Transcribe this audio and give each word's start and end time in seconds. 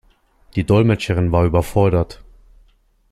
Die 0.55 0.63
Dolmetscherin 0.63 1.31
war 1.31 1.45
überfordert. 1.45 2.23